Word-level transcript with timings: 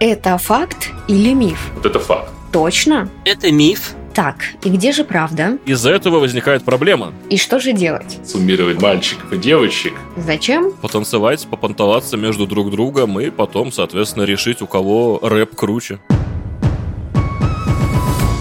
Это 0.00 0.38
факт 0.38 0.90
или 1.08 1.34
миф? 1.34 1.72
Вот 1.74 1.84
это 1.84 1.98
факт. 1.98 2.30
Точно? 2.52 3.08
Это 3.24 3.50
миф. 3.50 3.94
Так, 4.14 4.36
и 4.62 4.68
где 4.68 4.92
же 4.92 5.02
правда? 5.02 5.58
Из-за 5.66 5.90
этого 5.90 6.20
возникает 6.20 6.64
проблема. 6.64 7.12
И 7.30 7.36
что 7.36 7.58
же 7.58 7.72
делать? 7.72 8.18
Суммировать 8.24 8.80
мальчиков 8.80 9.32
и 9.32 9.38
девочек. 9.38 9.94
Зачем? 10.16 10.72
Потанцевать, 10.72 11.48
попонтоваться 11.48 12.16
между 12.16 12.46
друг 12.46 12.70
другом 12.70 13.18
и 13.18 13.30
потом, 13.30 13.72
соответственно, 13.72 14.22
решить, 14.22 14.62
у 14.62 14.68
кого 14.68 15.18
рэп 15.20 15.56
круче. 15.56 15.98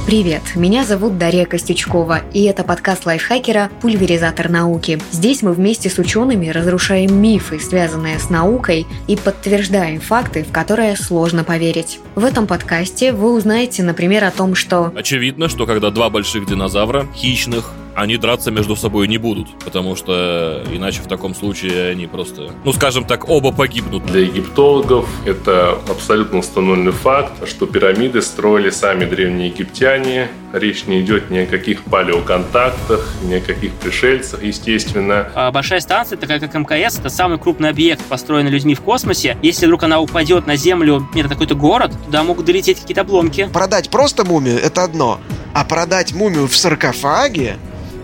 Привет, 0.07 0.55
меня 0.55 0.85
зовут 0.85 1.17
Дарья 1.17 1.45
Костючкова, 1.45 2.21
и 2.33 2.45
это 2.45 2.63
подкаст 2.63 3.05
лайфхакера 3.05 3.69
«Пульверизатор 3.81 4.47
науки». 4.47 5.01
Здесь 5.11 5.41
мы 5.41 5.51
вместе 5.51 5.89
с 5.89 5.97
учеными 5.97 6.47
разрушаем 6.47 7.21
мифы, 7.21 7.59
связанные 7.59 8.17
с 8.17 8.29
наукой, 8.29 8.87
и 9.07 9.17
подтверждаем 9.17 9.99
факты, 9.99 10.45
в 10.45 10.53
которые 10.53 10.95
сложно 10.95 11.43
поверить. 11.43 11.99
В 12.15 12.23
этом 12.23 12.47
подкасте 12.47 13.11
вы 13.11 13.33
узнаете, 13.33 13.83
например, 13.83 14.23
о 14.23 14.31
том, 14.31 14.55
что... 14.55 14.93
Очевидно, 14.95 15.49
что 15.49 15.65
когда 15.65 15.89
два 15.89 16.09
больших 16.09 16.47
динозавра, 16.47 17.05
хищных, 17.13 17.73
они 17.97 18.17
драться 18.17 18.51
между 18.51 18.75
собой 18.75 19.07
не 19.07 19.17
будут, 19.17 19.47
потому 19.65 19.95
что 19.95 20.63
иначе 20.71 21.01
в 21.01 21.07
таком 21.07 21.33
случае 21.33 21.89
они 21.89 22.05
просто, 22.05 22.51
ну 22.63 22.71
скажем 22.71 23.05
так, 23.05 23.27
оба 23.27 23.51
погибнут. 23.51 24.05
Для 24.05 24.21
египтологов 24.21 25.09
это 25.25 25.79
абсолютно 25.89 26.37
установленный 26.37 26.91
факт, 26.91 27.49
что 27.49 27.65
пирамиды 27.65 28.21
строили 28.21 28.69
сами 28.69 29.05
древние 29.05 29.47
египтяне. 29.47 30.29
Речь 30.53 30.85
не 30.85 31.01
идет 31.01 31.31
ни 31.31 31.39
о 31.39 31.47
каких 31.47 31.85
палеоконтактах, 31.85 33.15
ни 33.23 33.33
о 33.33 33.41
каких 33.41 33.73
пришельцах, 33.73 34.43
естественно. 34.43 35.31
А 35.33 35.51
большая 35.51 35.79
станция, 35.79 36.19
такая 36.19 36.39
как 36.39 36.53
МКС, 36.53 36.99
это 36.99 37.09
самый 37.09 37.39
крупный 37.39 37.69
объект, 37.69 38.03
построенный 38.03 38.51
людьми 38.51 38.75
в 38.75 38.81
космосе. 38.81 39.37
Если 39.41 39.65
вдруг 39.65 39.81
она 39.83 39.99
упадет 39.99 40.45
на 40.45 40.55
Землю, 40.55 41.07
это 41.15 41.29
какой-то 41.29 41.55
город, 41.55 41.93
туда 42.05 42.23
могут 42.23 42.45
долететь 42.45 42.79
какие-то 42.79 43.01
обломки. 43.01 43.49
Продать 43.51 43.89
просто 43.89 44.23
мумию– 44.23 44.59
это 44.63 44.83
одно, 44.83 45.19
а 45.55 45.65
продать 45.65 46.13
мумию 46.13 46.47
в 46.47 46.55
саркофаге 46.55 47.57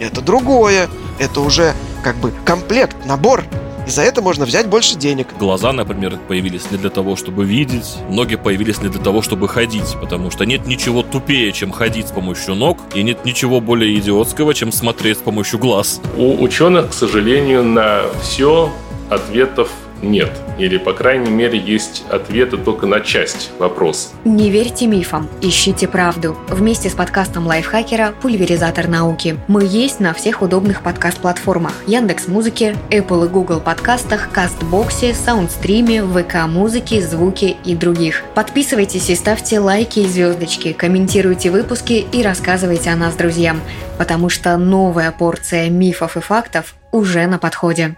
это 0.04 0.22
другое. 0.22 0.90
Это 1.20 1.42
уже 1.42 1.73
как 2.04 2.16
бы 2.18 2.32
комплект, 2.46 2.96
набор. 3.06 3.44
И 3.86 3.90
за 3.90 4.02
это 4.02 4.22
можно 4.22 4.45
взять 4.45 4.68
больше 4.68 4.95
денег. 4.95 5.28
Глаза, 5.38 5.73
например, 5.73 6.18
появились 6.28 6.72
не 6.72 6.78
для 6.78 6.90
того, 6.90 7.18
чтобы 7.18 7.44
видеть, 7.44 7.98
ноги 8.10 8.36
появились 8.36 8.82
не 8.82 8.88
для 8.88 9.02
того, 9.02 9.22
чтобы 9.22 9.50
ходить, 9.50 9.98
потому 10.00 10.32
что 10.32 10.45
нет 10.45 10.66
ничего 10.66 11.04
тупее, 11.04 11.52
чем 11.52 11.72
ходить 11.72 12.08
с 12.08 12.12
помощью 12.12 12.56
ног, 12.56 12.78
и 12.95 13.04
нет 13.04 13.26
ничего 13.26 13.60
более 13.60 13.98
идиотского, 14.00 14.54
чем 14.54 14.72
смотреть 14.72 15.18
с 15.18 15.22
помощью 15.22 15.60
глаз. 15.60 16.00
У 16.17 16.42
ученых, 16.42 16.92
к 16.92 16.94
сожалению, 16.94 17.64
на 17.64 18.04
все 18.22 18.72
ответов 19.10 19.70
нет. 20.04 20.32
Или, 20.59 20.78
по 20.78 20.94
крайней 20.94 21.32
мере, 21.32 21.58
есть 21.58 22.04
ответы 22.09 22.58
только 22.58 22.86
на 22.86 23.00
часть 23.02 23.52
вопроса. 23.58 24.10
Не 24.23 24.50
верьте 24.50 24.86
мифам, 24.88 25.28
ищите 25.42 25.88
правду. 25.88 26.38
Вместе 26.50 26.90
с 26.90 26.94
подкастом 26.94 27.48
лайфхакера 27.48 28.14
«Пульверизатор 28.22 28.88
науки». 28.88 29.38
Мы 29.48 29.64
есть 29.64 30.00
на 30.00 30.14
всех 30.14 30.42
удобных 30.42 30.82
подкаст-платформах. 30.82 31.73
Яндекс 31.88 32.28
Музыке, 32.28 32.76
Apple 32.90 33.26
и 33.26 33.30
Google 33.30 33.60
подкастах, 33.60 34.30
Кастбоксе, 34.32 35.14
Саундстриме, 35.14 36.04
ВК 36.04 36.48
Музыке, 36.48 37.02
Звуки 37.02 37.56
и 37.66 37.76
других. 37.76 38.23
Подписывайтесь 38.36 39.10
и 39.10 39.16
ставьте 39.16 39.60
лайки 39.60 40.00
и 40.00 40.08
звездочки, 40.08 40.73
комментируйте 40.73 41.50
выпуски 41.50 42.06
и 42.12 42.22
рассказывайте 42.22 42.90
о 42.90 42.95
нас 42.95 43.16
друзьям, 43.16 43.62
потому 43.98 44.30
что 44.30 44.58
новая 44.58 45.12
порция 45.12 45.70
мифов 45.70 46.17
и 46.17 46.20
фактов 46.20 46.76
уже 46.92 47.26
на 47.28 47.40
подходе. 47.40 47.95